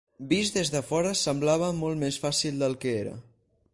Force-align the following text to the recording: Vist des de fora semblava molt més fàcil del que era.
Vist 0.29 0.55
des 0.59 0.71
de 0.75 0.81
fora 0.87 1.11
semblava 1.19 1.67
molt 1.81 2.03
més 2.05 2.19
fàcil 2.25 2.59
del 2.65 2.77
que 2.85 2.99
era. 3.03 3.15